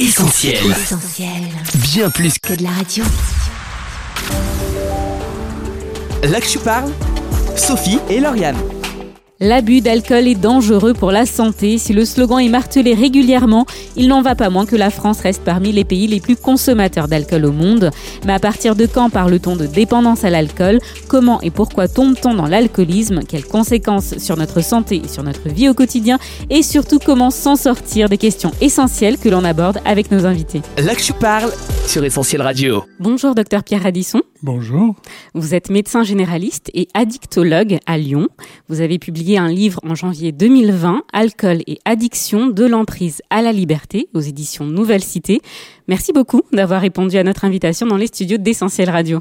[0.00, 0.64] Essentiel.
[0.70, 1.42] Essentiel.
[1.74, 3.04] Bien plus Que de la radio.
[6.22, 6.90] Là que je parle,
[7.54, 8.56] Sophie et Lauriane.
[9.42, 11.78] L'abus d'alcool est dangereux pour la santé.
[11.78, 13.64] Si le slogan est martelé régulièrement,
[13.96, 17.08] il n'en va pas moins que la France reste parmi les pays les plus consommateurs
[17.08, 17.90] d'alcool au monde.
[18.26, 20.78] Mais à partir de quand parle-t-on de dépendance à l'alcool?
[21.08, 23.20] Comment et pourquoi tombe-t-on dans l'alcoolisme?
[23.26, 26.18] Quelles conséquences sur notre santé et sur notre vie au quotidien?
[26.50, 28.10] Et surtout, comment s'en sortir?
[28.10, 30.60] Des questions essentielles que l'on aborde avec nos invités.
[30.76, 31.50] Là que je parle
[31.86, 32.84] sur Essentiel Radio.
[32.98, 34.20] Bonjour, docteur Pierre Radisson.
[34.42, 34.94] Bonjour.
[35.34, 38.28] Vous êtes médecin généraliste et addictologue à Lyon.
[38.68, 43.52] Vous avez publié un livre en janvier 2020, Alcool et addiction de l'emprise à la
[43.52, 45.42] liberté, aux éditions Nouvelle Cité.
[45.88, 49.20] Merci beaucoup d'avoir répondu à notre invitation dans les studios d'Essentiel Radio.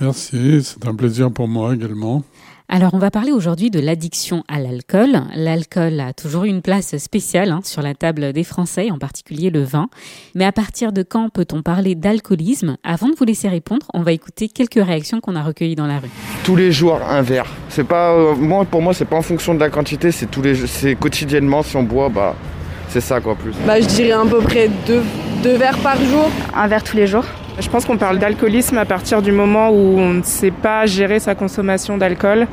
[0.00, 2.22] Merci, c'est un plaisir pour moi également.
[2.70, 5.22] Alors, on va parler aujourd'hui de l'addiction à l'alcool.
[5.34, 9.48] L'alcool a toujours eu une place spéciale hein, sur la table des Français, en particulier
[9.48, 9.88] le vin.
[10.34, 12.76] Mais à partir de quand peut-on parler d'alcoolisme?
[12.84, 15.98] Avant de vous laisser répondre, on va écouter quelques réactions qu'on a recueillies dans la
[15.98, 16.10] rue.
[16.44, 17.46] tous les jours un verre.
[17.70, 20.42] C'est pas euh, moi pour moi c'est pas en fonction de la quantité, c'est tous
[20.42, 22.36] les c'est quotidiennement si on boit bah
[22.90, 23.52] c'est ça quoi plus.
[23.66, 25.02] Bah, je dirais à peu près deux,
[25.42, 26.30] deux verres par jour.
[26.54, 27.24] un verre tous les jours.
[27.60, 31.18] Je pense qu'on parle d'alcoolisme à partir du moment où on ne sait pas gérer
[31.18, 32.46] sa consommation d'alcool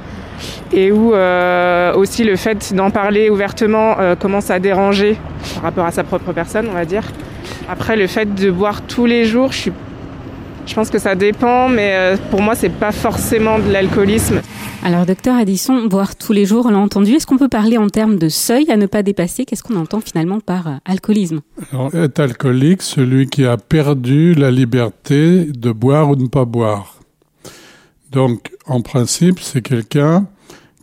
[0.73, 5.15] et où euh, aussi le fait d'en parler ouvertement euh, commence à déranger
[5.53, 7.03] par rapport à sa propre personne, on va dire.
[7.69, 9.73] Après, le fait de boire tous les jours, je, suis...
[10.65, 14.41] je pense que ça dépend, mais euh, pour moi, c'est pas forcément de l'alcoolisme.
[14.83, 17.13] Alors, docteur Addison, boire tous les jours, on l'a entendu.
[17.13, 19.45] Est-ce qu'on peut parler en termes de seuil à ne pas dépasser?
[19.45, 21.41] Qu'est-ce qu'on entend finalement par euh, alcoolisme?
[21.71, 26.45] Alors, est alcoolique celui qui a perdu la liberté de boire ou de ne pas
[26.45, 26.99] boire.
[28.11, 30.27] Donc, en principe, c'est quelqu'un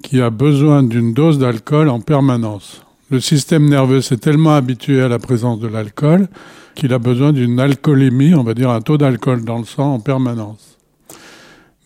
[0.02, 2.82] qui a besoin d'une dose d'alcool en permanence.
[3.12, 6.28] Le système nerveux s'est tellement habitué à la présence de l'alcool
[6.74, 10.00] qu'il a besoin d'une alcoolémie, on va dire un taux d'alcool dans le sang en
[10.00, 10.78] permanence.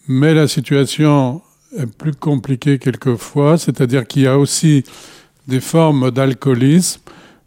[0.07, 1.43] Mais la situation
[1.77, 4.85] est plus compliquée quelquefois, c'est-à-dire qu'il y a aussi
[5.49, 7.01] des formes d'alcoolisme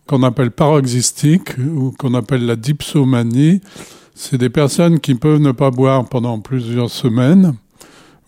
[0.07, 3.61] qu'on appelle paroxystique ou qu'on appelle la dipsomanie.
[4.13, 7.53] C'est des personnes qui peuvent ne pas boire pendant plusieurs semaines,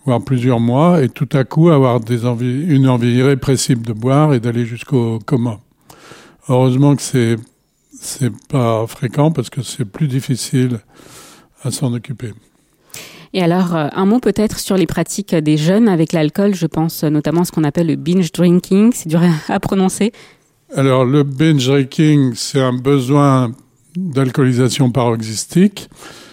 [0.04, 4.34] voire plusieurs mois, et tout à coup avoir des envies, une envie irrépressible de boire
[4.34, 5.60] et d'aller jusqu'au coma.
[6.48, 7.36] Heureusement que c'est
[8.02, 10.80] c'est pas fréquent parce que c'est plus difficile
[11.62, 12.32] à s'en occuper.
[13.32, 16.54] Et alors, euh, un mot peut-être sur les pratiques des jeunes avec l'alcool.
[16.54, 18.92] Je pense notamment à ce qu'on appelle le binge drinking.
[18.92, 20.12] C'est dur à prononcer.
[20.74, 23.52] Alors, le binge drinking, c'est un besoin
[23.96, 25.88] d'alcoolisation paroxystique.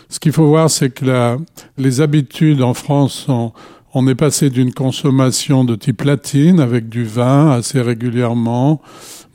[0.09, 1.37] Ce qu'il faut voir, c'est que la,
[1.77, 3.53] les habitudes en France sont,
[3.93, 8.81] on est passé d'une consommation de type latine avec du vin assez régulièrement,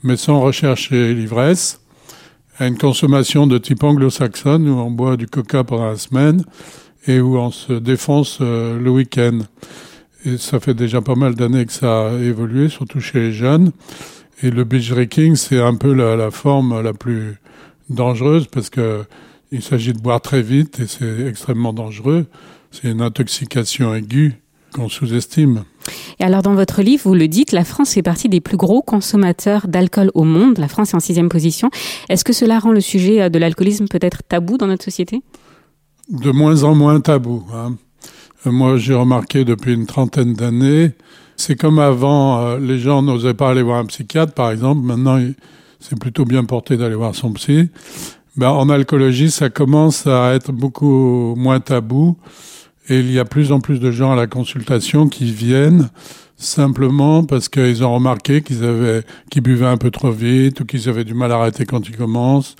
[0.03, 1.79] mais sans rechercher l'ivresse,
[2.57, 6.43] à une consommation de type anglo-saxonne où on boit du coca pendant la semaine
[7.07, 9.39] et où on se défonce euh, le week-end.
[10.25, 13.71] Et ça fait déjà pas mal d'années que ça a évolué, surtout chez les jeunes.
[14.43, 17.35] Et le binge drinking, c'est un peu la forme la plus
[17.89, 19.05] dangereuse parce que
[19.51, 22.25] il s'agit de boire très vite et c'est extrêmement dangereux.
[22.71, 24.33] C'est une intoxication aiguë
[24.73, 25.63] qu'on sous-estime.
[26.19, 28.81] Et alors, dans votre livre, vous le dites, la France fait partie des plus gros
[28.81, 30.57] consommateurs d'alcool au monde.
[30.57, 31.69] La France est en sixième position.
[32.09, 35.21] Est-ce que cela rend le sujet de l'alcoolisme peut-être tabou dans notre société?
[36.09, 37.45] De moins en moins tabou.
[37.53, 37.75] Hein.
[38.45, 40.91] Euh, Moi, j'ai remarqué depuis une trentaine d'années,
[41.37, 44.81] c'est comme avant, euh, les gens n'osaient pas aller voir un psychiatre, par exemple.
[44.81, 45.19] Maintenant,
[45.79, 47.69] c'est plutôt bien porté d'aller voir son psy.
[48.37, 52.17] Ben, en alcoolologie, ça commence à être beaucoup moins tabou.
[52.89, 55.89] Et il y a plus en plus de gens à la consultation qui viennent
[56.37, 60.89] simplement parce qu'ils ont remarqué qu'ils avaient, qu'ils buvaient un peu trop vite ou qu'ils
[60.89, 62.55] avaient du mal à arrêter quand ils commencent,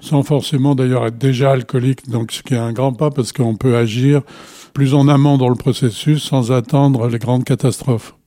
[0.00, 2.08] sans forcément d'ailleurs être déjà alcoolique.
[2.08, 4.22] Donc, ce qui est un grand pas parce qu'on peut agir
[4.72, 8.17] plus en amont dans le processus sans attendre les grandes catastrophes.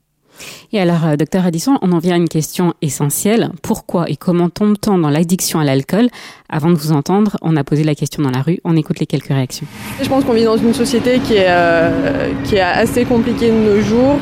[0.74, 3.50] Et alors, euh, docteur Addison, on en vient à une question essentielle.
[3.62, 6.08] Pourquoi et comment tombe-t-on dans l'addiction à l'alcool?
[6.50, 8.60] Avant de vous entendre, on a posé la question dans la rue.
[8.64, 9.68] On écoute les quelques réactions.
[10.02, 13.56] Je pense qu'on vit dans une société qui est, euh, qui est assez compliquée de
[13.56, 14.18] nos jours.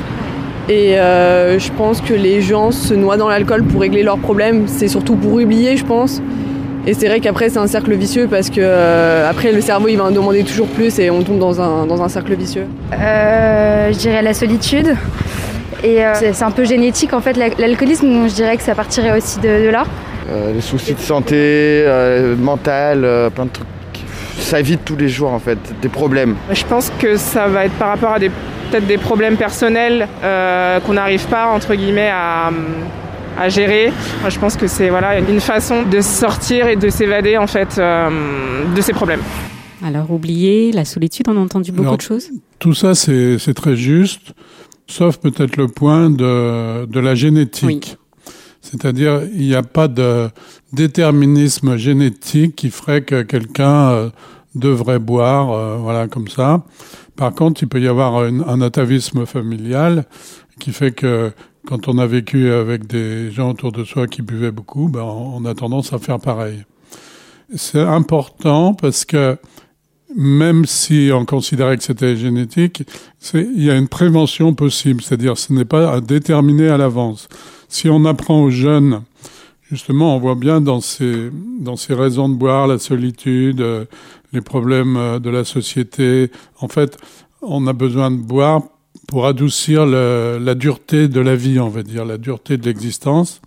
[0.70, 4.68] Et euh, je pense que les gens se noient dans l'alcool pour régler leurs problèmes.
[4.68, 6.22] C'est surtout pour oublier, je pense.
[6.86, 9.98] Et c'est vrai qu'après, c'est un cercle vicieux parce que euh, après, le cerveau, il
[9.98, 12.68] va en demander toujours plus et on tombe dans un, dans un cercle vicieux.
[12.94, 14.96] Euh, je dirais la solitude.
[15.84, 18.76] Et euh, c'est un peu génétique en fait, la- l'alcoolisme, donc je dirais que ça
[18.76, 19.86] partirait aussi de, de là.
[20.30, 23.68] Euh, les soucis de santé, euh, mental, euh, plein de trucs.
[24.38, 26.36] Ça évite tous les jours en fait, des problèmes.
[26.52, 30.80] Je pense que ça va être par rapport à des peut-être des problèmes personnels euh,
[30.82, 32.52] qu'on n'arrive pas entre guillemets à,
[33.40, 33.92] à gérer.
[34.22, 37.78] Moi, je pense que c'est voilà une façon de sortir et de s'évader en fait
[37.80, 39.22] de ces problèmes.
[39.86, 42.30] Alors oublier la solitude, on a entendu beaucoup de choses.
[42.60, 44.34] Tout ça, c'est très juste,
[44.90, 47.98] sauf peut-être le point de, de la génétique.
[48.62, 50.30] C'est-à-dire, il n'y a pas de
[50.74, 54.10] déterminisme génétique qui ferait que quelqu'un euh,
[54.56, 56.64] devrait boire, euh, voilà, comme ça.
[57.16, 60.06] Par contre, il peut y avoir un, atavisme familial
[60.60, 61.32] qui fait que
[61.68, 65.46] quand on a vécu avec des gens autour de soi qui buvaient beaucoup, ben, on
[65.46, 66.64] a tendance à faire pareil.
[67.56, 69.38] C'est important parce que
[70.16, 72.84] même si on considérait que c'était génétique,
[73.34, 77.30] il y a une prévention possible, c'est-à-dire ce n'est pas à déterminer à l'avance.
[77.68, 79.04] Si on apprend aux jeunes,
[79.70, 81.30] justement, on voit bien dans ces,
[81.60, 83.86] dans ces raisons de boire, la solitude, euh,
[84.34, 86.98] les problèmes euh, de la société, en fait,
[87.42, 88.64] on a besoin de boire
[89.08, 93.42] pour adoucir la dureté de la vie, on va dire, la dureté de l'existence.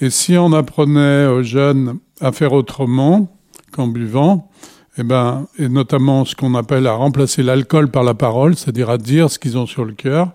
[0.00, 3.32] Et si on apprenait aux jeunes à faire autrement
[3.70, 4.50] qu'en buvant,
[4.96, 8.98] eh ben, et notamment ce qu'on appelle à remplacer l'alcool par la parole, c'est-à-dire à
[8.98, 10.30] dire ce qu'ils ont sur le cœur.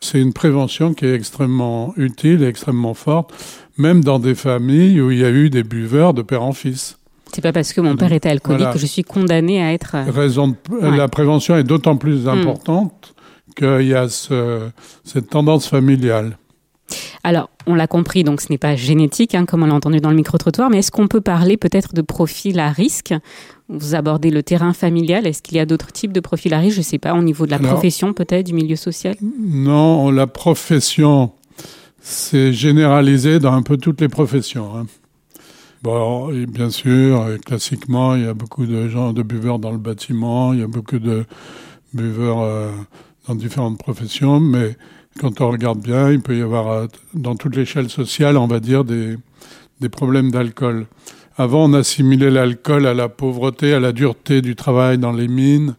[0.00, 3.32] C'est une prévention qui est extrêmement utile et extrêmement forte,
[3.78, 6.98] même dans des familles où il y a eu des buveurs de père en fils.
[7.32, 9.96] C'est pas parce que mon père était alcoolique que je suis condamné à être.
[9.96, 12.28] Euh, La prévention est d'autant plus hmm.
[12.28, 13.14] importante
[13.56, 14.68] qu'il y a ce,
[15.02, 16.36] cette tendance familiale.
[17.22, 20.10] Alors, on l'a compris, donc ce n'est pas génétique, hein, comme on l'a entendu dans
[20.10, 23.14] le micro-trottoir, mais est-ce qu'on peut parler peut-être de profil à risque?
[23.68, 26.74] Vous abordez le terrain familial, est-ce qu'il y a d'autres types de profils à risque?
[26.74, 29.16] Je ne sais pas, au niveau de la profession peut-être, du milieu social?
[29.22, 31.32] Non, la profession,
[32.00, 34.76] c'est généralisé dans un peu toutes les professions.
[34.76, 34.86] Hein.
[35.82, 39.78] Bon, et bien sûr, classiquement, il y a beaucoup de gens, de buveurs dans le
[39.78, 41.24] bâtiment, il y a beaucoup de
[41.94, 42.70] buveurs euh,
[43.28, 44.76] dans différentes professions, mais
[45.20, 48.60] quand on regarde bien, il peut y avoir euh, dans toute l'échelle sociale, on va
[48.60, 49.16] dire, des,
[49.80, 50.86] des problèmes d'alcool.
[51.36, 55.74] Avant, on assimilait l'alcool à la pauvreté, à la dureté du travail dans les mines,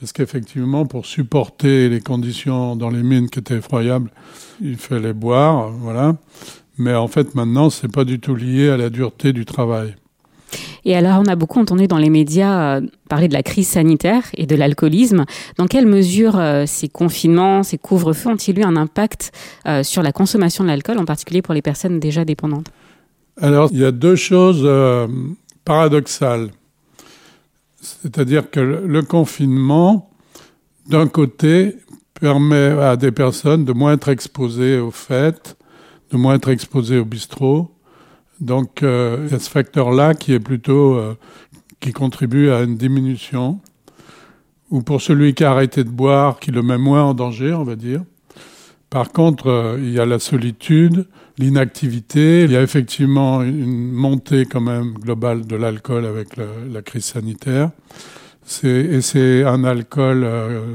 [0.00, 4.10] parce qu'effectivement, pour supporter les conditions dans les mines qui étaient effroyables,
[4.62, 6.16] il fallait boire, voilà.
[6.78, 9.94] Mais en fait, maintenant, c'est pas du tout lié à la dureté du travail.
[10.86, 14.22] Et alors, on a beaucoup entendu dans les médias euh, parler de la crise sanitaire
[14.34, 15.26] et de l'alcoolisme.
[15.58, 19.32] Dans quelle mesure euh, ces confinements, ces couvre-feux ont-ils eu un impact
[19.66, 22.70] euh, sur la consommation de l'alcool, en particulier pour les personnes déjà dépendantes?
[23.40, 24.68] Alors, il y a deux choses
[25.64, 26.50] paradoxales.
[27.80, 30.10] C'est-à-dire que le confinement,
[30.88, 31.76] d'un côté,
[32.20, 35.56] permet à des personnes de moins être exposées aux fêtes,
[36.10, 37.70] de moins être exposées au bistrot,
[38.40, 41.14] donc euh, il y a ce facteur-là qui est plutôt euh,
[41.80, 43.60] qui contribue à une diminution,
[44.70, 47.64] ou pour celui qui a arrêté de boire, qui le met moins en danger, on
[47.64, 48.02] va dire.
[48.90, 51.06] Par contre, euh, il y a la solitude,
[51.38, 57.04] l'inactivité, il y a effectivement une montée quand même globale de l'alcool avec la crise
[57.04, 57.70] sanitaire.
[58.62, 60.26] Et c'est un alcool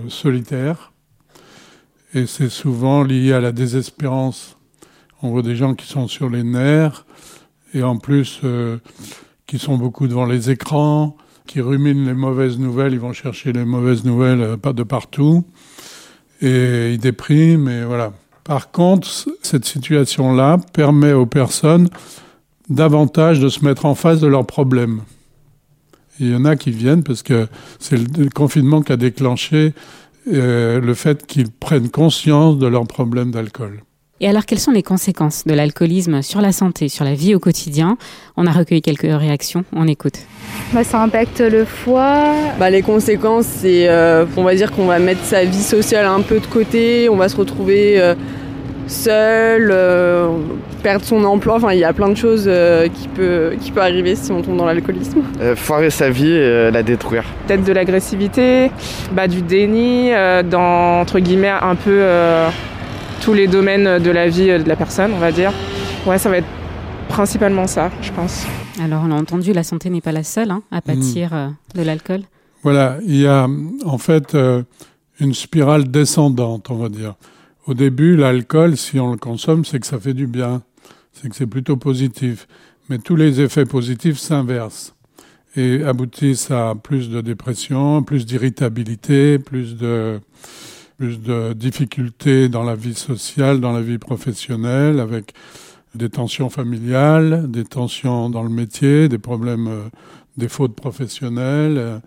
[0.09, 0.91] solitaire.
[2.13, 4.57] Et c'est souvent lié à la désespérance.
[5.21, 7.05] On voit des gens qui sont sur les nerfs,
[7.73, 8.77] et en plus euh,
[9.45, 13.65] qui sont beaucoup devant les écrans, qui ruminent les mauvaises nouvelles, ils vont chercher les
[13.65, 15.45] mauvaises nouvelles euh, pas de partout,
[16.41, 18.13] et ils dépriment, et voilà.
[18.49, 19.07] Par contre,
[19.43, 21.87] cette situation-là permet aux personnes
[22.67, 25.01] davantage de se mettre en face de leurs problèmes.
[26.19, 29.75] il y en a qui viennent parce que c'est le confinement qui a déclenché
[30.33, 33.83] euh, le fait qu'ils prennent conscience de leurs problèmes d'alcool.
[34.21, 37.39] Et alors, quelles sont les conséquences de l'alcoolisme sur la santé, sur la vie au
[37.39, 37.97] quotidien?
[38.35, 40.19] On a recueilli quelques réactions, on écoute.
[40.73, 42.33] Bah, ça impacte le foie.
[42.59, 46.21] Bah, les conséquences, c'est, euh, on va dire qu'on va mettre sa vie sociale un
[46.21, 48.13] peu de côté, on va se retrouver euh,
[48.89, 50.27] seul, euh,
[50.83, 51.55] perdre son emploi.
[51.55, 52.49] Enfin, il y a plein de choses
[52.93, 55.21] qui peut qui peut arriver si on tombe dans l'alcoolisme.
[55.55, 57.23] foirer sa vie, et la détruire.
[57.47, 58.71] Peut-être de l'agressivité,
[59.13, 60.11] bah, du déni,
[60.49, 62.03] dans entre guillemets un peu
[63.21, 65.53] tous les domaines de la vie de la personne, on va dire.
[66.05, 66.47] Ouais, ça va être
[67.09, 68.45] principalement ça, je pense.
[68.81, 71.81] Alors, on a entendu, la santé n'est pas la seule hein, à pâtir euh, de
[71.81, 72.21] l'alcool.
[72.63, 73.47] Voilà, il y a
[73.85, 74.63] en fait euh,
[75.19, 77.15] une spirale descendante, on va dire.
[77.69, 80.63] Au début, l'alcool, si on le consomme, c'est que ça fait du bien,
[81.13, 82.47] c'est que c'est plutôt positif.
[82.89, 84.95] Mais tous les effets positifs s'inversent
[85.55, 90.19] et aboutissent à plus de dépression, plus d'irritabilité, plus de
[90.97, 95.33] plus de difficultés dans la vie sociale, dans la vie professionnelle, avec
[95.93, 99.89] des tensions familiales, des tensions dans le métier, des problèmes, euh,
[100.37, 102.01] des fautes professionnelles.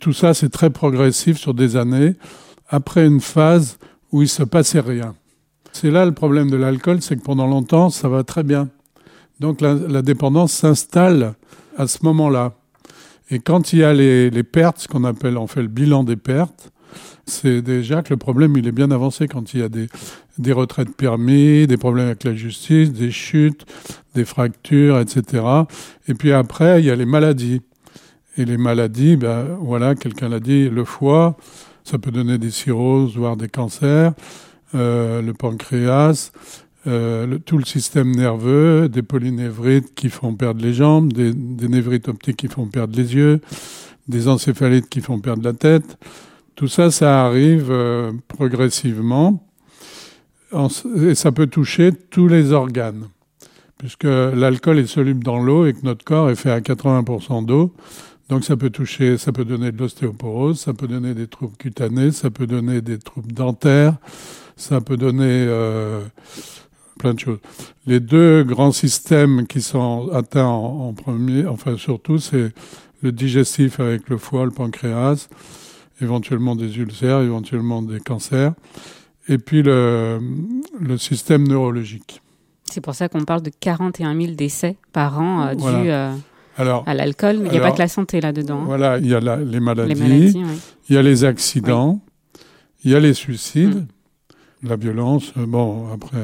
[0.00, 2.14] Tout ça, c'est très progressif sur des années,
[2.70, 3.76] après une phase
[4.12, 5.14] où il se passait rien.
[5.72, 8.68] C'est là le problème de l'alcool, c'est que pendant longtemps, ça va très bien.
[9.40, 11.34] Donc la, dépendance s'installe
[11.76, 12.52] à ce moment-là.
[13.30, 16.16] Et quand il y a les, pertes, ce qu'on appelle en fait le bilan des
[16.16, 16.70] pertes,
[17.24, 19.88] c'est déjà que le problème il est bien avancé quand il y a des,
[20.38, 23.64] des retraites permis, des problèmes avec la justice, des chutes,
[24.14, 25.44] des fractures, etc.
[26.08, 27.62] Et puis après, il y a les maladies.
[28.36, 31.36] Et les maladies, ben voilà, quelqu'un l'a dit, le foie,
[31.84, 34.12] ça peut donner des cirrhoses, voire des cancers,
[34.74, 36.32] euh, le pancréas,
[36.86, 41.32] euh, tout le système nerveux, des polynévrites qui font perdre les jambes, des,
[41.68, 43.40] névrites optiques qui font perdre les yeux,
[44.08, 45.98] des encéphalites qui font perdre la tête.
[46.54, 49.46] Tout ça, ça arrive euh, progressivement
[50.52, 50.68] en,
[51.06, 53.08] et ça peut toucher tous les organes,
[53.78, 57.74] puisque l'alcool est soluble dans l'eau et que notre corps est fait à 80% d'eau.
[58.32, 62.12] Donc ça peut toucher, ça peut donner de l'ostéoporose, ça peut donner des troubles cutanés,
[62.12, 63.96] ça peut donner des troubles dentaires,
[64.56, 66.00] ça peut donner euh,
[66.98, 67.40] plein de choses.
[67.84, 72.54] Les deux grands systèmes qui sont atteints en, en premier, enfin surtout, c'est
[73.02, 75.28] le digestif avec le foie, le pancréas,
[76.00, 78.54] éventuellement des ulcères, éventuellement des cancers,
[79.28, 80.20] et puis le,
[80.80, 82.22] le système neurologique.
[82.64, 85.78] C'est pour ça qu'on parle de 41 000 décès par an euh, Voilà.
[86.12, 86.14] euh,
[86.58, 87.38] Alors, à l'alcool.
[87.40, 88.60] Mais il n'y a pas que la santé là-dedans.
[88.62, 88.66] hein.
[88.66, 90.42] voilà, il y a la- les maladies, oui.
[90.88, 92.00] il y a les accidents,
[92.84, 93.86] il y a les suicides,
[94.62, 96.18] la violence, euh, bon, après...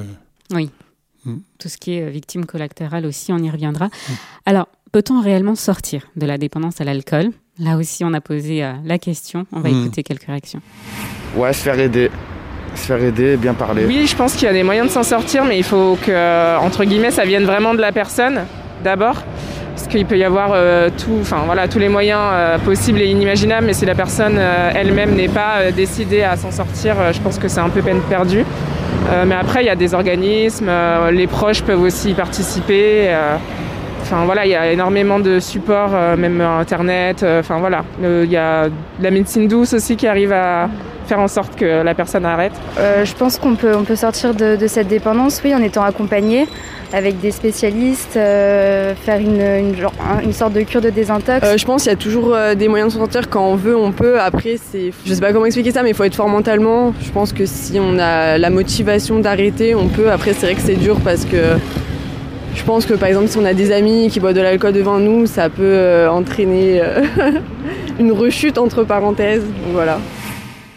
[1.58, 3.88] tout ce qui est euh, victime collatérale aussi, on y reviendra.
[4.46, 7.30] Alors, peut-on réellement sortir de la dépendance à l'alcool?
[7.58, 9.46] Là aussi, on a posé euh, la question.
[9.52, 9.80] On va Mm.
[9.82, 10.60] écouter quelques réactions.
[11.36, 12.10] Ouais, se faire aider.
[12.76, 13.84] Se faire aider, bien parler.
[13.86, 16.58] Oui, je pense qu'il y a des moyens de s'en sortir, mais il faut que,
[16.58, 18.44] entre guillemets, ça vienne vraiment de la personne,
[18.84, 19.16] d'abord.
[19.78, 23.06] Parce qu'il peut y avoir euh, tout, enfin, voilà, tous les moyens euh, possibles et
[23.06, 27.38] inimaginables, mais si la personne euh, elle-même n'est pas décidée à s'en sortir, je pense
[27.38, 28.44] que c'est un peu peine perdue.
[29.26, 30.68] Mais après, il y a des organismes,
[31.12, 33.08] les proches peuvent aussi y participer.
[34.02, 37.24] Enfin voilà, il y a énormément de supports, même Internet.
[37.38, 38.66] Enfin voilà, il y a
[39.00, 40.68] la médecine douce aussi qui arrive à
[41.08, 42.52] faire en sorte que la personne arrête.
[42.78, 45.82] Euh, je pense qu'on peut, on peut sortir de, de cette dépendance, oui, en étant
[45.82, 46.46] accompagné
[46.92, 51.40] avec des spécialistes, euh, faire une, une, genre- un- une sorte de cure de désintox.
[51.46, 53.56] Euh, je pense qu'il y a toujours euh, des moyens de s'en sortir quand on
[53.56, 54.20] veut, on peut.
[54.20, 56.94] Après, c'est, je sais pas comment expliquer ça, mais il faut être fort mentalement.
[57.02, 60.10] Je pense que si on a la motivation d'arrêter, on peut.
[60.10, 61.36] Après, c'est vrai que c'est dur parce que
[62.54, 64.98] je pense que par exemple, si on a des amis qui boivent de l'alcool devant
[64.98, 67.02] nous, ça peut euh, entraîner euh,
[68.00, 69.42] une rechute entre parenthèses.
[69.42, 69.98] Donc, voilà.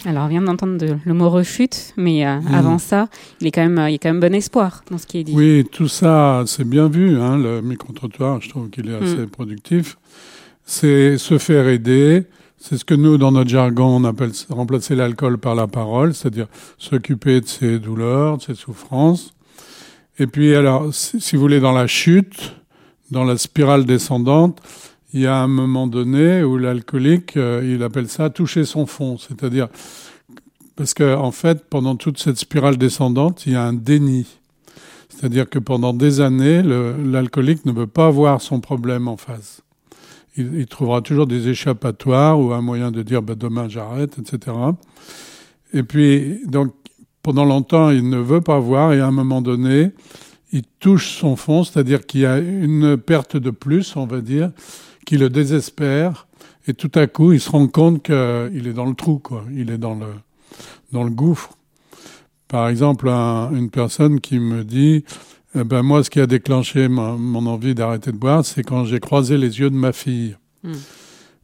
[0.06, 2.54] Alors, on vient d'entendre de- le mot rechute, mais euh, Mm.
[2.56, 3.08] avant ça,
[3.40, 5.20] il, est quand même, euh, il y a quand même bon espoir dans ce qui
[5.20, 5.34] est dit.
[5.36, 7.20] Oui, tout ça, c'est bien vu.
[7.20, 9.30] Hein, le micro-trottoir, je trouve qu'il est assez Mm.
[9.30, 9.98] productif.
[10.66, 12.24] C'est se faire aider.
[12.58, 16.48] C'est ce que nous, dans notre jargon, on appelle remplacer l'alcool par la parole, c'est-à-dire
[16.78, 19.34] s'occuper de ses douleurs, de ses souffrances.
[20.20, 22.54] Et puis, alors, si, si vous voulez, dans la chute,
[23.10, 24.62] dans la spirale descendante,
[25.14, 29.18] il y a un moment donné où l'alcoolique, euh, il appelle ça toucher son fond,
[29.18, 29.68] c'est-à-dire
[30.76, 34.26] parce que en fait, pendant toute cette spirale descendante, il y a un déni.
[35.10, 39.62] C'est-à-dire que pendant des années, l'alcoolique ne veut pas voir son problème en face.
[40.38, 44.56] Il, il trouvera toujours des échappatoires ou un moyen de dire bah, demain j'arrête, etc.
[45.74, 46.74] Et puis, donc,
[47.22, 49.92] pendant longtemps, il ne veut pas voir et à un moment donné,
[50.52, 54.52] il touche son fond, c'est-à-dire qu'il y a une perte de plus, on va dire,
[55.06, 56.28] qui le désespère.
[56.68, 59.44] Et tout à coup, il se rend compte qu'il est dans le trou, quoi.
[59.54, 60.08] Il est dans le,
[60.92, 61.58] dans le gouffre.
[62.48, 65.04] Par exemple, un- une personne qui me dit,
[65.56, 68.86] eh ben moi, ce qui a déclenché ma- mon envie d'arrêter de boire, c'est quand
[68.86, 70.36] j'ai croisé les yeux de ma fille.
[70.64, 70.74] Mm.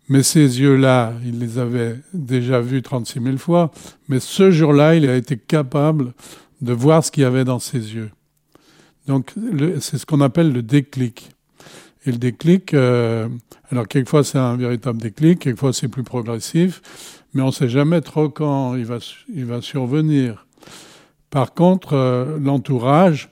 [0.09, 3.71] Mais ces yeux-là, il les avait déjà vus 36 000 fois.
[4.07, 6.13] Mais ce jour-là, il a été capable
[6.61, 8.09] de voir ce qu'il y avait dans ses yeux.
[9.07, 9.33] Donc,
[9.79, 11.29] c'est ce qu'on appelle le déclic.
[12.05, 13.27] Et le déclic, euh,
[13.71, 16.81] alors quelquefois c'est un véritable déclic, quelquefois c'est plus progressif,
[17.33, 18.99] mais on ne sait jamais trop quand il va,
[19.33, 20.45] il va survenir.
[21.29, 23.29] Par contre, euh, l'entourage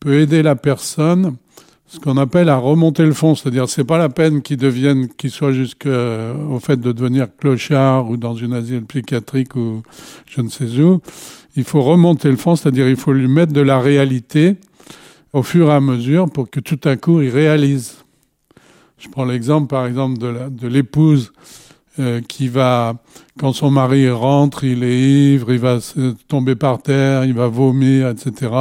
[0.00, 1.36] peut aider la personne,
[1.86, 5.30] ce qu'on appelle à remonter le fond, c'est-à-dire c'est pas la peine qu'il devienne, qu'il
[5.30, 9.82] soit jusqu'au fait de devenir clochard ou dans une asile psychiatrique ou
[10.26, 11.00] je ne sais où.
[11.54, 14.56] Il faut remonter le fond, c'est-à-dire il faut lui mettre de la réalité
[15.32, 18.04] au fur et à mesure pour que tout à coup il réalise.
[18.98, 21.32] Je prends l'exemple par exemple de l'épouse
[21.98, 22.94] euh, qui va,
[23.38, 25.78] quand son mari rentre, il est ivre, il va
[26.28, 28.52] tomber par terre, il va vomir, etc.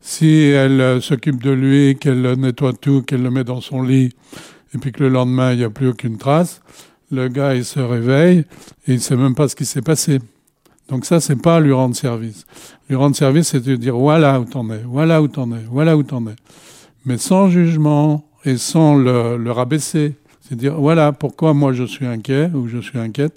[0.00, 4.10] Si elle euh, s'occupe de lui, qu'elle nettoie tout, qu'elle le met dans son lit,
[4.72, 6.60] et puis que le lendemain il n'y a plus aucune trace,
[7.10, 8.44] le gars il se réveille
[8.86, 10.20] et il sait même pas ce qui s'est passé.
[10.88, 12.46] Donc ça, c'est pas lui rendre service.
[12.88, 15.96] Lui rendre service, c'est de dire voilà où t'en es, voilà où t'en es, voilà
[15.96, 16.36] où t'en es.
[17.04, 20.14] Mais sans jugement et sans le, le rabaisser.
[20.48, 23.36] C'est dire voilà pourquoi moi je suis inquiet ou je suis inquiète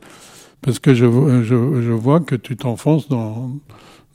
[0.61, 1.05] parce que je,
[1.43, 3.49] je, je vois que tu t'enfonces dans,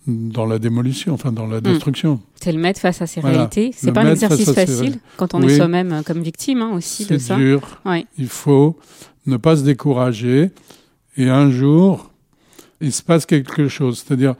[0.07, 2.21] dans la démolition, enfin dans la destruction.
[2.41, 3.39] C'est le mettre face à ses Voilà.
[3.39, 3.73] réalités.
[3.77, 5.53] C'est pas un exercice ses facile quand on Oui.
[5.53, 7.37] est soi-même euh, comme victime hein, aussi de C'est ça.
[7.37, 7.81] dur.
[7.85, 8.07] Ouais.
[8.19, 8.77] Il faut
[9.27, 10.51] ne pas se décourager.
[11.17, 12.11] Et un jour,
[12.81, 14.05] il se passe quelque chose.
[14.05, 14.35] C'est-à-dire,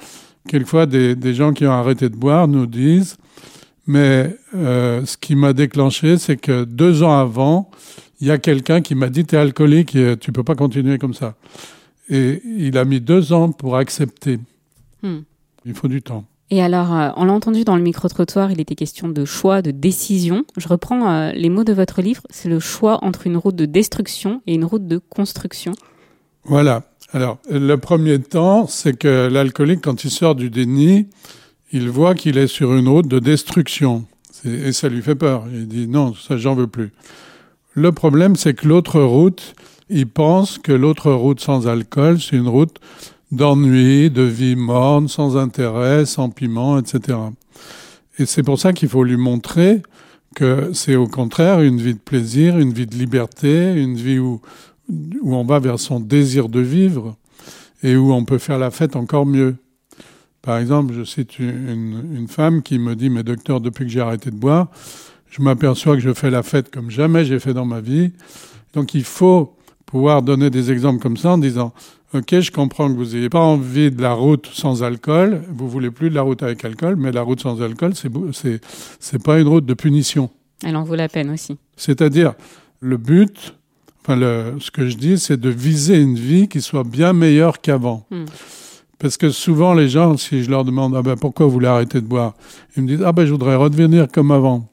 [0.49, 3.17] quelquefois, des, des gens qui ont arrêté de boire nous disent,
[3.87, 7.71] mais euh, ce qui m'a déclenché, c'est que deux ans avant,
[8.21, 11.15] il y a quelqu'un qui m'a dit, t'es alcoolique et tu peux pas continuer comme
[11.15, 11.35] ça.
[12.09, 14.39] Et il a mis deux ans pour accepter.
[15.03, 15.21] Hmm.
[15.65, 16.25] Il faut du temps.
[16.51, 19.71] Et alors, euh, on l'a entendu dans le micro-trottoir, il était question de choix, de
[19.71, 20.45] décision.
[20.57, 23.65] Je reprends euh, les mots de votre livre, c'est le choix entre une route de
[23.65, 25.73] destruction et une route de construction.
[26.45, 26.83] Voilà.
[27.15, 31.07] Alors, le premier temps, c'est que l'alcoolique, quand il sort du déni,
[31.71, 34.05] il voit qu'il est sur une route de destruction.
[34.45, 35.45] Et ça lui fait peur.
[35.53, 36.91] Il dit non, ça, j'en veux plus.
[37.73, 39.55] Le problème, c'est que l'autre route,
[39.89, 42.81] il pense que l'autre route sans alcool, c'est une route
[43.31, 47.17] d'ennui, de vie morne, sans intérêt, sans piment, etc.
[48.19, 49.83] Et c'est pour ça qu'il faut lui montrer
[50.35, 54.41] que c'est au contraire une vie de plaisir, une vie de liberté, une vie où
[54.89, 57.17] où on va vers son désir de vivre
[57.83, 59.57] et où on peut faire la fête encore mieux.
[60.43, 64.01] Par exemple, je cite une, une femme qui me dit, mais docteur, depuis que j'ai
[64.01, 64.69] arrêté de boire,
[65.31, 68.13] je m'aperçois que je fais la fête comme jamais j'ai fait dans ma vie.
[68.73, 71.73] Donc il faut pouvoir donner des exemples comme ça en disant,
[72.15, 75.91] OK, je comprends que vous n'ayez pas envie de la route sans alcool, vous voulez
[75.91, 79.67] plus de la route avec alcool, mais la route sans alcool, c'est pas une route
[79.67, 80.31] de punition.
[80.63, 81.59] Elle en vaut la peine aussi.
[81.77, 82.35] C'est-à-dire,
[82.81, 83.55] le but,
[84.05, 87.61] enfin, le, ce que je dis, c'est de viser une vie qui soit bien meilleure
[87.61, 88.07] qu'avant.
[88.11, 88.25] Hmm.
[88.99, 92.01] Parce que souvent, les gens, si je leur demande, ah ben, pourquoi vous voulez arrêter
[92.01, 92.35] de boire?
[92.77, 94.69] Ils me disent, ah ben, je voudrais redevenir comme avant.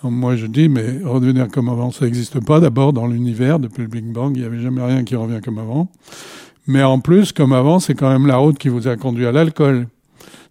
[0.00, 2.60] Alors, moi, je dis, mais redevenir comme avant, ça n'existe pas.
[2.60, 5.58] D'abord, dans l'univers, depuis le Big Bang, il n'y avait jamais rien qui revient comme
[5.58, 5.88] avant.
[6.66, 9.32] Mais en plus, comme avant, c'est quand même la route qui vous a conduit à
[9.32, 9.86] l'alcool.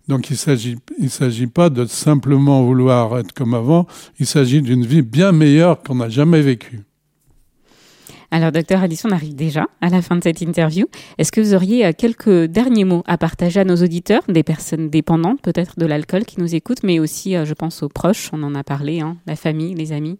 [0.08, 3.88] Donc il s'agit il s'agit pas de simplement vouloir être comme avant,
[4.20, 6.82] il s'agit d'une vie bien meilleure qu'on n'a jamais vécue.
[8.34, 10.86] Alors, docteur Addison, on arrive déjà à la fin de cette interview.
[11.18, 14.90] Est-ce que vous auriez euh, quelques derniers mots à partager à nos auditeurs, des personnes
[14.90, 18.42] dépendantes peut-être de l'alcool qui nous écoutent, mais aussi, euh, je pense, aux proches, on
[18.44, 20.18] en a parlé, hein, la famille, les amis?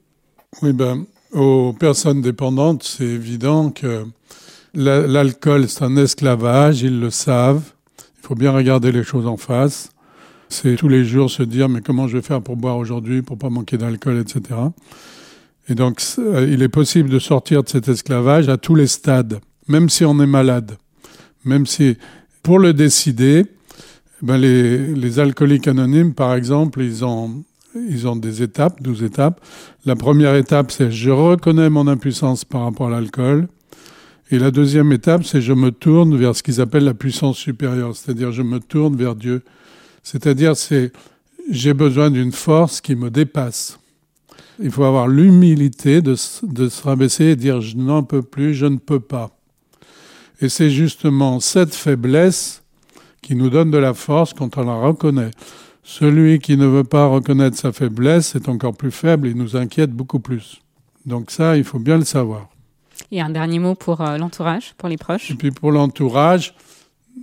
[0.62, 4.04] Oui, ben, aux personnes dépendantes, c'est évident que
[4.74, 7.64] la- l'alcool, c'est un esclavage, ils le savent.
[8.22, 9.90] Il faut bien regarder les choses en face.
[10.50, 13.38] C'est tous les jours se dire, mais comment je vais faire pour boire aujourd'hui, pour
[13.38, 14.42] pas manquer d'alcool, etc.
[15.70, 19.40] Et donc, euh, il est possible de sortir de cet esclavage à tous les stades,
[19.68, 20.78] même si on est malade.
[21.46, 21.98] Même si,
[22.44, 23.46] pour le décider,
[24.22, 27.44] ben les, les alcooliques anonymes, par exemple, ils ont,
[27.76, 29.42] ils ont des étapes, 12 étapes.
[29.86, 33.48] La première étape, c'est je reconnais mon impuissance par rapport à l'alcool.
[34.32, 37.96] Et la deuxième étape, c'est je me tourne vers ce qu'ils appellent la puissance supérieure,
[37.96, 39.44] c'est-à-dire je me tourne vers Dieu.
[40.04, 40.94] C'est-à-dire c'est
[41.50, 43.81] j'ai besoin d'une force qui me dépasse.
[44.62, 48.78] Il faut avoir l'humilité de, se rabaisser et dire je n'en peux plus, je ne
[48.78, 49.32] peux pas.
[50.40, 52.64] Et c'est justement cette faiblesse
[53.22, 55.32] qui nous donne de la force quand on la reconnaît.
[55.84, 59.92] Celui qui ne veut pas reconnaître sa faiblesse est encore plus faible et nous inquiète
[59.92, 60.62] beaucoup plus.
[61.06, 62.50] Donc ça, il faut bien le savoir.
[63.12, 66.54] Et un dernier mot pour euh, l'entourage, pour les proches Et puis pour l'entourage,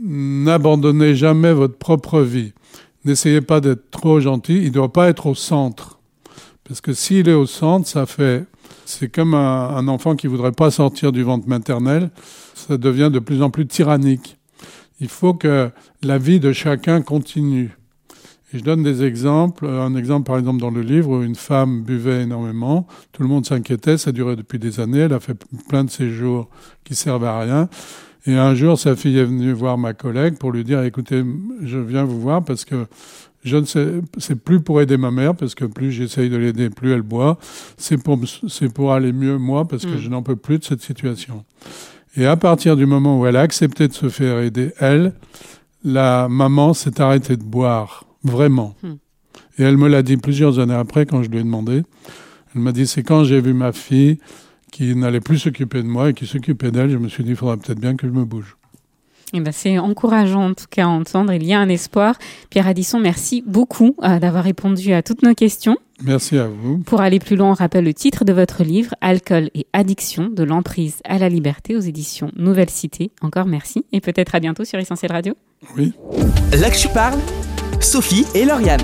[0.03, 2.53] n'abandonnez jamais votre propre vie.
[3.05, 4.57] N'essayez pas d'être trop gentil.
[4.59, 5.98] Il ne doit pas être au centre.
[6.69, 8.45] Parce que s'il est au centre, ça fait...
[8.85, 12.11] C'est comme un, enfant qui voudrait pas sortir du ventre maternel.
[12.55, 14.39] Ça devient de plus en plus tyrannique.
[15.01, 15.71] Il faut que
[16.03, 17.71] la vie de chacun continue.
[18.53, 19.67] Et je donne des exemples.
[19.67, 22.87] Un exemple, par exemple, dans le livre où une femme buvait énormément.
[23.13, 23.97] Tout le monde s'inquiétait.
[23.97, 25.01] Ça durait depuis des années.
[25.01, 25.37] Elle a fait
[25.69, 26.49] plein de séjours
[26.85, 27.69] qui servent à rien.
[28.27, 31.25] Et un jour, sa fille est venue voir ma collègue pour lui dire, écoutez,
[31.63, 32.87] je viens vous voir parce que
[33.49, 33.87] je ne sais,
[34.19, 37.39] c'est plus pour aider ma mère parce que plus j'essaye de l'aider, plus elle boit.
[37.77, 39.99] C'est pour, c'est pour aller mieux moi parce que Mm.
[39.99, 41.45] je n'en peux plus de cette situation.
[42.17, 45.13] Et à partir du moment où elle a accepté de se faire aider, elle,
[45.85, 48.75] la maman s'est arrêtée de boire, vraiment.
[48.83, 48.89] Mm.
[49.59, 51.83] Et elle me l'a dit plusieurs années après quand je lui ai demandé.
[52.55, 54.19] Elle m'a dit, c'est quand j'ai vu ma fille
[54.71, 57.37] qui n'allait plus s'occuper de moi et qui s'occupait d'elle, je me suis dit, il
[57.37, 58.58] faudrait peut-être bien que je me bouge.
[59.35, 62.17] Eh ben, c'est encourageant en tout cas à entendre, il y a un espoir.
[62.51, 65.77] Pierre Addisson, merci beaucoup euh, d'avoir répondu à toutes nos questions.
[66.03, 66.79] Merci à vous.
[66.79, 70.45] Pour aller plus loin, on rappelle le titre de votre livre, Alcool et addiction, de
[70.45, 73.11] l'emprise à la liberté aux éditions Nouvelle Cité.
[73.21, 75.35] Encore merci et peut-être à bientôt sur Essentiel Radio.
[75.77, 75.93] Oui.
[76.59, 77.19] Là que je parle,
[77.81, 78.83] Sophie et Lauriane.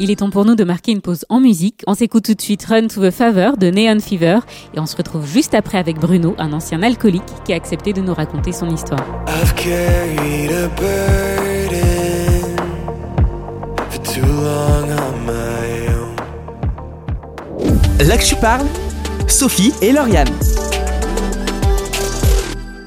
[0.00, 1.82] Il est temps pour nous de marquer une pause en musique.
[1.86, 4.40] On s'écoute tout de suite Run to the Favor de Neon Fever
[4.74, 8.00] et on se retrouve juste après avec Bruno, un ancien alcoolique qui a accepté de
[8.00, 9.04] nous raconter son histoire.
[9.28, 12.56] I've carried a burden
[13.88, 16.16] for too long on my own.
[18.04, 18.66] Là que je parle,
[19.28, 20.26] Sophie et Lauriane.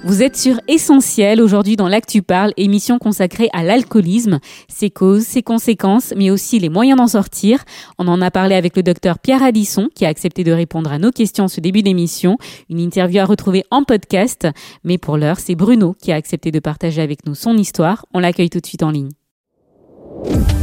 [0.07, 4.39] Vous êtes sur Essentiel aujourd'hui dans l'Actu Parle, émission consacrée à l'alcoolisme,
[4.69, 7.65] ses causes, ses conséquences, mais aussi les moyens d'en sortir.
[7.99, 10.97] On en a parlé avec le docteur Pierre Addisson qui a accepté de répondre à
[10.97, 12.37] nos questions en ce début d'émission.
[12.69, 14.47] Une interview à retrouver en podcast.
[14.85, 18.05] Mais pour l'heure, c'est Bruno qui a accepté de partager avec nous son histoire.
[18.13, 19.09] On l'accueille tout de suite en ligne.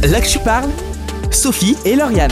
[0.01, 0.71] Je parle,
[1.29, 2.31] Sophie et Lauriane.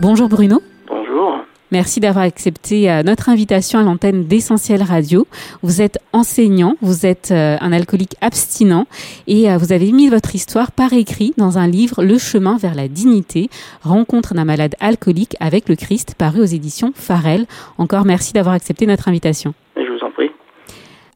[0.00, 0.62] Bonjour Bruno.
[0.86, 1.40] Bonjour.
[1.72, 5.28] Merci d'avoir accepté euh, notre invitation à l'antenne d'Essentiel Radio.
[5.62, 8.88] Vous êtes enseignant, vous êtes euh, un alcoolique abstinent
[9.28, 12.74] et euh, vous avez mis votre histoire par écrit dans un livre Le chemin vers
[12.74, 13.50] la dignité,
[13.82, 17.46] rencontre d'un malade alcoolique avec le Christ, paru aux éditions Farel.
[17.78, 19.54] Encore merci d'avoir accepté notre invitation.
[19.76, 20.30] Je vous en prie.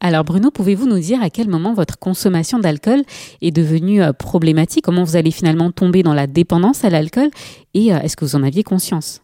[0.01, 3.03] Alors Bruno, pouvez-vous nous dire à quel moment votre consommation d'alcool
[3.43, 4.85] est devenue problématique?
[4.85, 7.31] Comment vous allez finalement tomber dans la dépendance à l'alcool?
[7.73, 9.24] Et est-ce que vous en aviez conscience?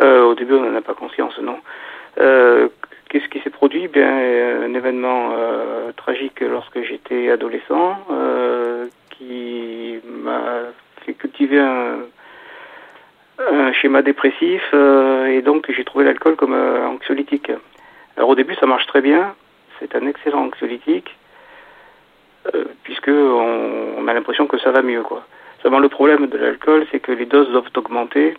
[0.00, 1.58] Euh, au début, on n'en a pas conscience, non.
[2.18, 2.68] Euh,
[3.12, 3.88] Qu'est-ce qui s'est produit?
[3.88, 10.40] Bien, un événement euh, tragique lorsque j'étais adolescent, euh, qui m'a
[11.04, 11.98] fait cultiver un,
[13.74, 17.52] schéma dépressif, euh, et donc j'ai trouvé l'alcool comme euh, anxiolytique.
[18.16, 19.34] Alors au début, ça marche très bien.
[19.78, 21.14] C'est un excellent anxiolytique,
[22.54, 25.26] euh, puisque on, on a l'impression que ça va mieux, quoi.
[25.62, 28.38] Seulement le problème de l'alcool, c'est que les doses doivent augmenter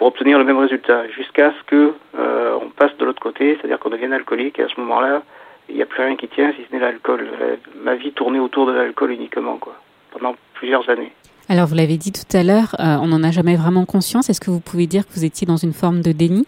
[0.00, 3.78] pour obtenir le même résultat, jusqu'à ce que euh, on passe de l'autre côté, c'est-à-dire
[3.78, 5.20] qu'on devienne alcoolique, et à ce moment-là,
[5.68, 7.28] il n'y a plus rien qui tient si ce n'est l'alcool.
[7.38, 9.74] La- Ma vie tournait autour de l'alcool uniquement, quoi,
[10.10, 11.12] pendant plusieurs années.
[11.50, 14.30] Alors vous l'avez dit tout à l'heure, euh, on n'en a jamais vraiment conscience.
[14.30, 16.46] Est-ce que vous pouvez dire que vous étiez dans une forme de déni?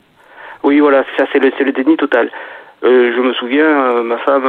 [0.63, 2.31] Oui, voilà, ça c'est le, déni total.
[2.85, 4.49] Euh, je me souviens, euh, ma femme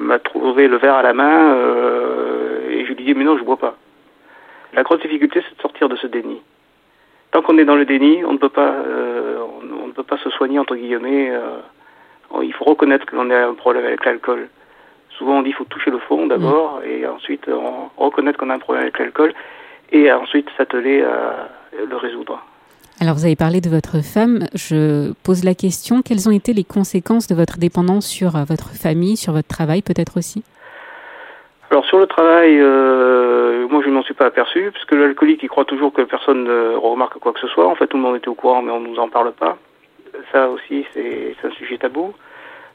[0.00, 1.56] m'a, trouvé le verre à la main
[2.68, 3.74] et je lui disais mais non, je bois pas.
[4.74, 6.42] La grosse difficulté, c'est de sortir de ce déni.
[7.30, 10.02] Tant qu'on est dans le déni, on ne peut pas, euh, on, on ne peut
[10.02, 11.30] pas se soigner entre guillemets.
[11.30, 11.58] euh,
[12.42, 14.48] il faut reconnaître que l'on a un problème avec l'alcool.
[15.16, 18.54] Souvent, on dit qu'il faut toucher le fond d'abord et ensuite on, reconnaître qu'on a
[18.54, 19.34] un problème avec l'alcool
[19.90, 21.48] et ensuite s'atteler à
[21.88, 22.40] le résoudre.
[23.00, 24.46] Alors vous avez parlé de votre femme.
[24.54, 28.70] Je pose la question quelles ont été les conséquences de votre dépendance sur euh, votre
[28.70, 30.42] famille, sur votre travail peut-être aussi?
[31.70, 33.27] Alors sur le travail, euh,
[33.70, 36.44] moi je ne m'en suis pas aperçu, parce que l'alcoolique il croit toujours que personne
[36.44, 37.66] ne remarque quoi que ce soit.
[37.66, 39.56] En fait tout le monde était au courant, mais on ne nous en parle pas.
[40.32, 42.14] Ça aussi c'est un sujet tabou.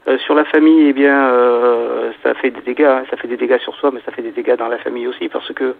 [0.08, 2.84] Euh, sur la famille, eh bien, euh, ça fait des dégâts.
[2.84, 3.04] hein.
[3.10, 5.30] Ça fait des dégâts sur soi, mais ça fait des dégâts dans la famille aussi,
[5.30, 5.76] parce que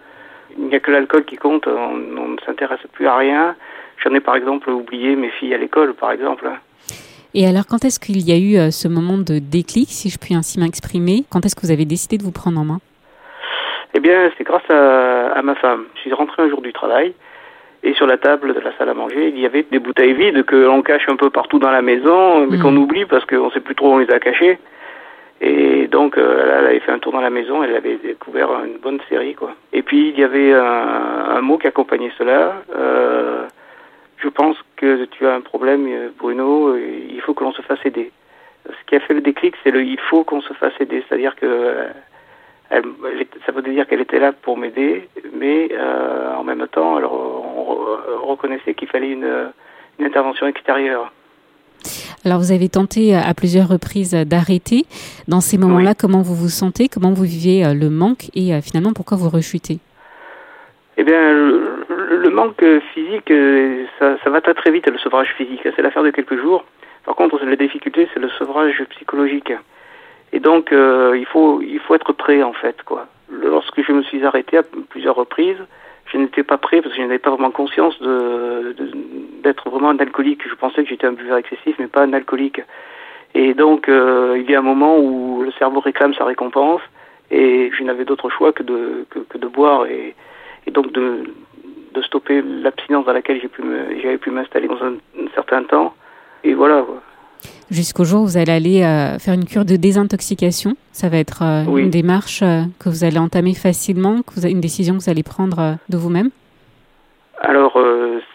[0.56, 1.66] il n'y a que l'alcool qui compte.
[1.66, 3.54] On, on ne s'intéresse plus à rien.
[4.02, 6.46] J'en ai par exemple oublié mes filles à l'école, par exemple.
[6.46, 6.56] hein.
[7.34, 10.18] Et alors quand est-ce qu'il y a eu euh, ce moment de déclic, si je
[10.18, 11.24] puis ainsi m'exprimer?
[11.30, 12.80] Quand est-ce que vous avez décidé de vous prendre en main?
[13.94, 15.84] Eh bien, c'est grâce à, à ma femme.
[15.94, 17.14] Je suis rentré un jour du travail
[17.82, 20.44] et sur la table de la salle à manger, il y avait des bouteilles vides
[20.44, 22.62] que l'on cache un peu partout dans la maison, mais Mhm.
[22.62, 24.58] qu'on oublie parce qu'on sait plus trop où on les a cachées.
[25.40, 28.78] Et donc, euh, elle avait fait un tour dans la maison, elle avait découvert une
[28.78, 29.52] bonne série, quoi.
[29.72, 32.62] Et puis, il y avait un, un mot qui accompagnait cela.
[32.74, 33.44] Euh,
[34.18, 37.84] je pense que tu as un problème, euh, Bruno, il faut que l'on se fasse
[37.84, 38.10] aider.
[38.66, 41.04] Ce qui a fait le déclic, c'est le il faut qu'on se fasse aider.
[41.06, 41.84] C'est-à-dire que euh,
[42.74, 42.84] elle,
[43.18, 47.12] elle ça veut dire qu'elle était là pour m'aider, mais euh, en même temps, alors,
[47.12, 49.50] on re- reconnaissait qu'il fallait une,
[49.98, 51.12] une intervention extérieure.
[52.24, 54.86] Alors vous avez tenté euh, à plusieurs reprises euh, d'arrêter.
[55.28, 56.88] Dans ces moments-là, comment vous vous sentez?
[56.88, 58.30] Comment vous vivez euh, le manque?
[58.34, 59.78] Et euh, finalement, pourquoi vous rechutez
[60.96, 65.60] Eh bien, le, manque physique, euh, ça, ça va très très vite, le sevrage physique.
[65.76, 66.64] C'est l'affaire de quelques jours.
[67.04, 69.52] Par contre, la difficulté, c'est le sevrage psychologique.
[70.34, 73.06] Et donc, euh, il faut il faut être prêt en fait, quoi.
[73.30, 75.64] Lorsque je me suis arrêté à plusieurs reprises,
[76.06, 78.74] je n'étais pas prêt parce que je n'avais pas vraiment conscience de
[79.44, 80.42] d'être vraiment un alcoolique.
[80.48, 82.60] Je pensais que j'étais un buveur excessif, mais pas un alcoolique.
[83.34, 86.82] Et donc, euh, il y a un moment où le cerveau réclame sa récompense,
[87.30, 90.16] et je n'avais d'autre choix que de que, de boire et,
[90.72, 91.22] donc de
[92.02, 93.62] stopper l'abstinence dans laquelle j'ai pu
[94.02, 95.94] j'avais pu m'installer dans un, un certain temps.
[96.42, 96.82] Et voilà.
[96.82, 97.00] quoi.
[97.70, 100.76] Jusqu'au jour où vous allez aller faire une cure de désintoxication.
[100.92, 104.96] Ça va être une démarche que vous allez entamer facilement, que vous avez une décision
[104.96, 106.30] que vous allez prendre de vous-même.
[107.40, 107.78] Alors,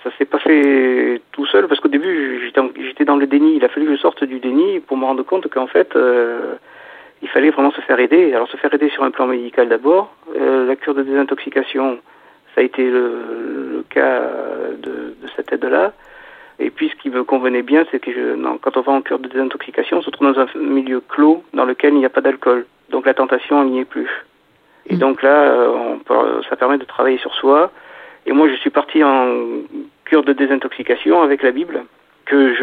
[0.04, 2.52] ça s'est pas fait tout seul parce qu'au début,
[2.86, 3.56] j'étais dans le déni.
[3.56, 5.98] Il a fallu que je sorte du déni pour me rendre compte qu'en fait,
[7.22, 8.34] il fallait vraiment se faire aider.
[8.34, 10.14] Alors, se faire aider sur un plan médical d'abord.
[10.36, 12.00] la cure de désintoxication,
[12.56, 14.22] ça a été le, cas
[14.82, 15.94] de, cette aide-là.
[16.60, 19.20] Et puis, ce qui me convenait bien, c'est que je, quand on va en cure
[19.20, 22.22] de désintoxication, on se trouve dans un milieu clos dans lequel il n'y a pas
[22.22, 22.66] d'alcool.
[22.90, 24.10] Donc, la tentation n'y est plus.
[24.88, 25.00] Et mm.
[25.00, 27.72] donc là, euh, on peut, ça permet de travailler sur soi.
[28.26, 29.28] Et moi, je suis parti en
[30.04, 31.86] cure de désintoxication avec la Bible
[32.26, 32.54] que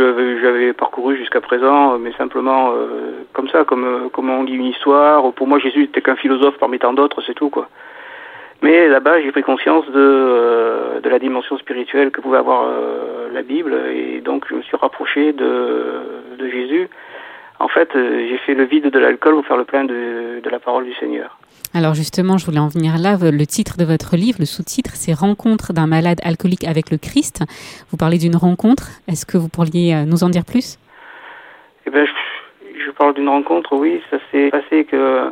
[0.41, 4.67] j'avais parcouru jusqu'à présent, mais simplement euh, comme ça, comme, euh, comme on lit une
[4.67, 5.33] histoire.
[5.33, 7.69] Pour moi, Jésus n'était qu'un philosophe parmi tant d'autres, c'est tout, quoi.
[8.63, 13.16] Mais là-bas, j'ai pris conscience de, euh, de la dimension spirituelle que pouvait avoir euh,
[13.33, 16.89] la Bible, et donc je me suis rapproché de, de Jésus.
[17.59, 20.51] En fait, euh, j'ai fait le vide de l'alcool pour faire le plein de, de
[20.51, 21.39] la parole du Seigneur.
[21.75, 23.17] Alors justement, je voulais en venir là.
[23.21, 27.45] Le titre de votre livre, le sous-titre, c'est Rencontre d'un malade alcoolique avec le Christ.
[27.91, 28.89] Vous parlez d'une rencontre.
[29.09, 30.79] Est-ce que vous pourriez nous en dire plus?
[31.87, 32.13] Eh bien, je,
[32.85, 34.01] je parle d'une rencontre, oui.
[34.11, 35.31] Ça s'est passé que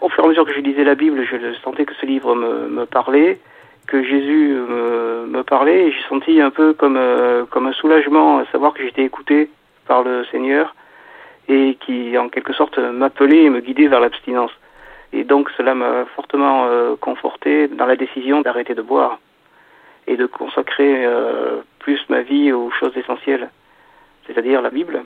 [0.00, 2.34] au fur et à mesure que je lisais la Bible, je sentais que ce livre
[2.34, 3.40] me, me parlait,
[3.88, 8.46] que Jésus me, me parlait, j'ai senti un peu comme, euh, comme un soulagement à
[8.52, 9.50] savoir que j'étais écouté
[9.86, 10.74] par le Seigneur
[11.48, 14.52] et qui, en quelque sorte, m'appelait et me guidait vers l'abstinence.
[15.12, 19.18] Et donc cela m'a fortement euh, conforté dans la décision d'arrêter de boire
[20.06, 23.48] et de consacrer euh, plus ma vie aux choses essentielles,
[24.26, 25.02] c'est-à-dire la Bible.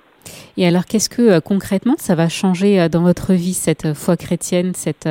[0.57, 3.95] Et alors, qu'est-ce que euh, concrètement ça va changer euh, dans votre vie, cette euh,
[3.95, 5.09] foi chrétienne, cette,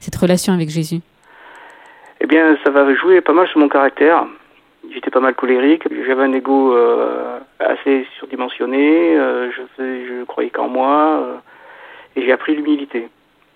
[0.00, 1.00] cette relation avec Jésus?
[2.24, 4.24] Eh bien, ça va jouer pas mal sur mon caractère.
[4.90, 6.74] J'étais pas mal colérique, j'avais un ego
[7.60, 9.14] assez surdimensionné,
[9.54, 11.42] je, je croyais qu'en moi,
[12.16, 13.08] et j'ai appris l'humilité.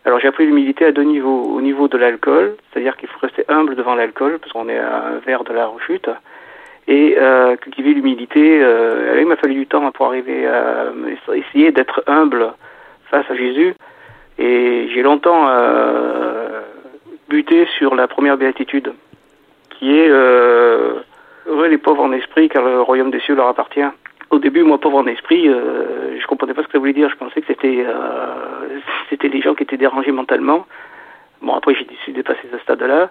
[0.05, 1.45] Alors j'ai appris l'humilité à deux niveaux.
[1.45, 5.07] Au niveau de l'alcool, c'est-à-dire qu'il faut rester humble devant l'alcool, parce qu'on est à
[5.15, 6.11] un verre de la rechute
[6.89, 8.61] et euh, cultiver l'humilité.
[8.63, 10.93] Euh, il m'a fallu du temps pour arriver à
[11.35, 12.53] essayer d'être humble
[13.11, 13.73] face à Jésus.
[14.39, 15.49] Et j'ai longtemps
[17.29, 18.93] buté sur la première béatitude,
[19.71, 21.01] qui est euh,
[21.47, 23.89] heureux les pauvres en esprit, car le royaume des cieux leur appartient.
[24.31, 27.09] Au début, moi, pauvre en esprit, euh, je comprenais pas ce que ça voulait dire.
[27.09, 30.67] Je pensais que c'était euh, c'était des gens qui étaient dérangés mentalement.
[31.41, 33.11] Bon, après, j'ai décidé de dépasser ce stade-là.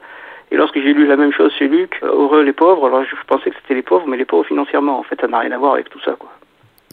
[0.52, 3.16] Et lorsque j'ai lu la même chose chez Luc, euh, heureux les pauvres, alors je
[3.26, 5.00] pensais que c'était les pauvres, mais les pauvres financièrement.
[5.00, 6.30] En fait, ça n'a rien à voir avec tout ça, quoi.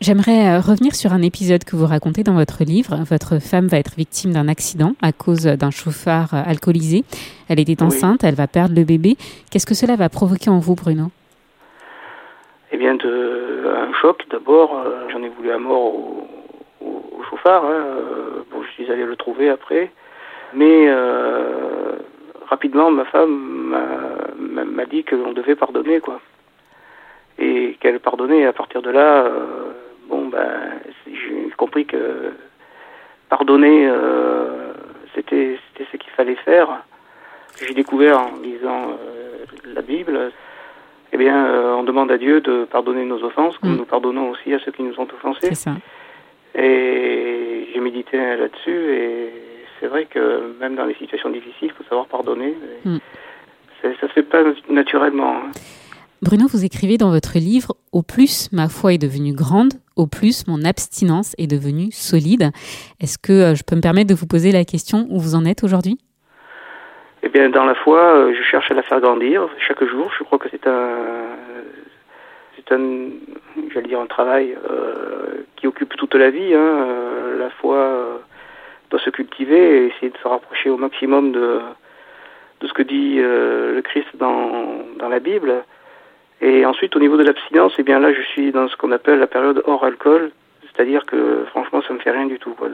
[0.00, 2.96] J'aimerais euh, revenir sur un épisode que vous racontez dans votre livre.
[3.08, 7.04] Votre femme va être victime d'un accident à cause d'un chauffard euh, alcoolisé.
[7.48, 9.16] Elle était enceinte, elle va perdre le bébé.
[9.50, 11.10] Qu'est-ce que cela va provoquer en vous, Bruno?
[12.72, 14.76] Eh bien, de, un choc d'abord.
[15.10, 16.26] J'en ai voulu à mort au,
[16.80, 17.64] au, chauffard.
[17.64, 17.84] Hein.
[18.50, 19.92] Bon, je suis allé le trouver après.
[20.54, 20.88] Mais
[22.48, 23.76] rapidement, ma femme
[24.74, 26.20] m'a dit qu'on devait pardonner, quoi.
[27.38, 28.40] Et qu'elle pardonnait.
[28.40, 29.72] Et à partir de là, euh,
[30.08, 32.32] bon, ben, j'ai compris que
[33.28, 34.72] pardonner, euh,
[35.14, 36.84] c'était ce qu'il fallait faire.
[37.66, 40.32] J'ai découvert en lisant euh, la Bible,
[41.12, 43.76] eh bien, on demande à Dieu de pardonner nos offenses, comme mm.
[43.76, 45.54] nous pardonnons aussi à ceux qui nous ont offensés.
[45.54, 45.72] Ça.
[46.56, 49.32] Et j'ai médité là-dessus et
[49.80, 52.54] c'est vrai que même dans les situations difficiles, il faut savoir pardonner.
[52.84, 52.98] Hmm.
[53.82, 55.36] Ça ne se fait pas naturellement.
[55.36, 55.50] Hein.
[56.22, 60.46] Bruno, vous écrivez dans votre livre Au plus ma foi est devenue grande, au plus
[60.48, 62.50] mon abstinence est devenue solide.
[63.00, 65.44] Est-ce que euh, je peux me permettre de vous poser la question où vous en
[65.44, 65.98] êtes aujourd'hui?
[67.22, 70.12] Eh bien, dans la foi, euh, je cherche à la faire grandir chaque jour.
[70.18, 70.96] Je crois que c'est un,
[72.56, 73.08] c'est un,
[73.72, 76.54] j'allais dire un travail euh, qui occupe toute la vie.
[76.54, 76.86] Hein.
[77.38, 78.20] la foi
[78.90, 81.60] doit se cultiver et essayer de se rapprocher au maximum de,
[82.60, 85.64] de ce que dit le Christ dans, dans la Bible.
[86.44, 89.18] Et ensuite, au niveau de l'abstinence, eh bien là, je suis dans ce qu'on appelle
[89.18, 90.30] la période hors alcool,
[90.66, 92.50] c'est-à-dire que franchement, ça me fait rien du tout.
[92.50, 92.68] Quoi.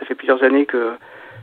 [0.00, 0.90] Ça fait plusieurs années que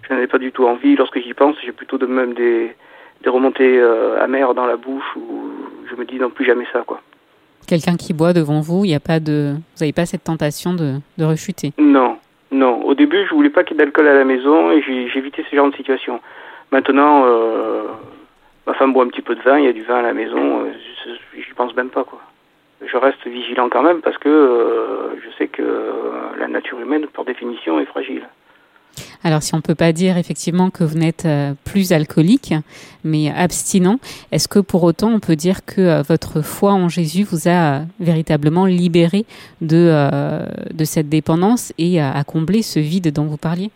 [0.03, 0.97] je n'en ai pas du tout envie.
[0.97, 2.75] Lorsque j'y pense, j'ai plutôt de même des,
[3.23, 5.49] des remontées euh, amères dans la bouche où
[5.89, 6.99] je me dis non plus jamais ça, quoi.
[7.67, 10.73] Quelqu'un qui boit devant vous, il n'y a pas de, vous n'avez pas cette tentation
[10.73, 11.71] de, de rechuter?
[11.77, 12.17] Non,
[12.51, 14.83] non, au début, je voulais pas qu'il y ait d'alcool à la maison et
[15.15, 16.19] évité ce genre de situation.
[16.71, 17.83] Maintenant, euh,
[18.67, 20.13] ma femme boit un petit peu de vin, il y a du vin à la
[20.13, 20.71] maison, euh,
[21.35, 22.21] j'y pense même pas quoi.
[22.85, 25.63] Je reste vigilant quand même parce que euh, je sais que
[26.37, 28.27] la nature humaine, par définition, est fragile.
[29.23, 32.53] Alors si on ne peut pas dire effectivement que vous n'êtes euh, plus alcoolique,
[33.03, 33.99] mais abstinent,
[34.31, 37.81] est-ce que pour autant on peut dire que euh, votre foi en Jésus vous a
[37.99, 39.25] véritablement libéré
[39.61, 39.91] de,
[40.73, 43.71] de cette dépendance et à combler ce vide dont vous parliez?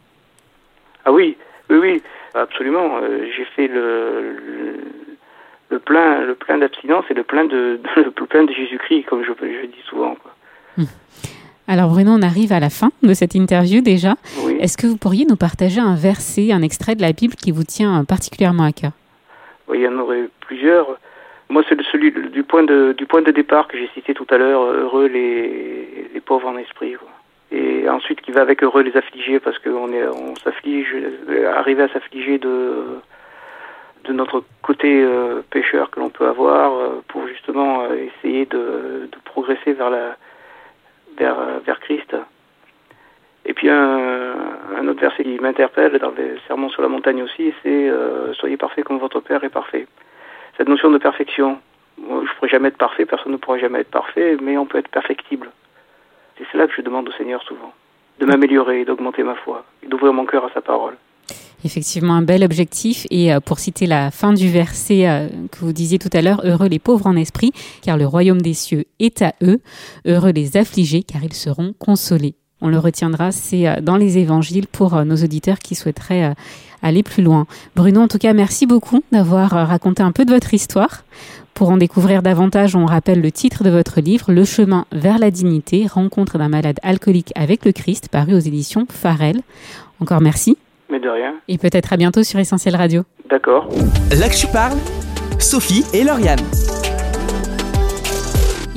[1.05, 1.35] Ah oui,
[1.69, 2.01] oui, oui,
[2.33, 2.99] absolument.
[3.35, 4.35] J'ai fait le,
[5.69, 9.31] le, plein, le plein d'abstinence et le plein de, le plein de Jésus-Christ, comme je,
[9.31, 10.15] je dis souvent.
[10.15, 10.31] Quoi.
[10.77, 10.85] Hum.
[11.69, 14.15] Alors Bruno, on arrive à la fin de cette interview déjà.
[14.59, 17.63] Est-ce que vous pourriez nous partager un verset, un extrait de la Bible qui vous
[17.63, 18.91] tient particulièrement à cœur?
[19.67, 20.97] Oui, il y en aurait plusieurs.
[21.47, 24.37] Moi, c'est celui du point de, du point de départ que j'ai cité tout à
[24.37, 26.95] l'heure, heureux les, les, pauvres en esprit.
[27.51, 30.95] Et ensuite, qui va avec heureux les affligés, parce qu'on on s'afflige,
[31.55, 32.99] arriver à s'affliger de,
[34.05, 39.09] de notre côté euh, pécheur que l'on peut avoir, euh, pour justement euh, essayer de,
[39.11, 40.15] de progresser vers la,
[41.17, 42.15] vers, vers Christ.
[43.45, 44.35] Et puis un,
[44.77, 48.57] un autre verset qui m'interpelle dans les sermons sur la montagne aussi, c'est euh, Soyez
[48.57, 49.87] parfaits comme votre Père est parfait.
[50.57, 51.59] Cette notion de perfection,
[51.97, 54.77] je ne pourrais jamais être parfait, personne ne pourra jamais être parfait, mais on peut
[54.77, 55.49] être perfectible.
[56.39, 57.73] C'est cela que je demande au Seigneur souvent,
[58.19, 60.95] de m'améliorer, d'augmenter ma foi, d'ouvrir mon cœur à sa parole.
[61.65, 63.05] Effectivement, un bel objectif.
[63.11, 66.41] Et euh, pour citer la fin du verset euh, que vous disiez tout à l'heure,
[66.45, 69.59] heureux les pauvres en esprit, car le royaume des cieux est à eux.
[70.05, 72.35] Heureux les affligés, car ils seront consolés.
[72.61, 76.33] On le retiendra, c'est euh, dans les évangiles pour nos auditeurs qui souhaiteraient
[76.81, 77.45] aller plus loin.
[77.75, 81.03] Bruno, en tout cas, merci beaucoup d'avoir raconté un peu de votre histoire.
[81.53, 85.29] Pour en découvrir davantage, on rappelle le titre de votre livre, Le chemin vers la
[85.29, 89.41] dignité, rencontre d'un malade alcoolique avec le Christ, paru aux éditions Farel.
[89.99, 90.57] Encore merci.
[90.89, 91.35] Mais de rien.
[91.47, 93.03] Et peut-être à bientôt sur Essentiel Radio.
[93.29, 93.67] D'accord.
[94.17, 94.77] Là que je parle,
[95.37, 96.39] Sophie et Lauriane.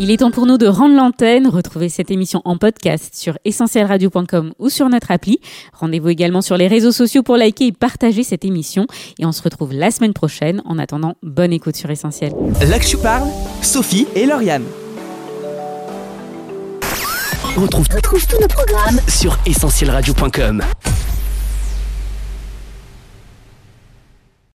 [0.02, 1.46] Il est temps pour nous de rendre l'antenne.
[1.46, 5.38] Retrouvez cette émission en podcast sur essentielradio.com ou sur notre appli.
[5.72, 8.88] Rendez-vous également sur les réseaux sociaux pour liker et partager cette émission.
[9.20, 10.60] Et on se retrouve la semaine prochaine.
[10.64, 12.32] En attendant, bonne écoute sur Essentiel.
[12.68, 13.28] Là que je parle,
[13.62, 14.64] Sophie et Lauriane.
[17.56, 20.64] On retrouve, tous nos programmes sur essentielradio.com.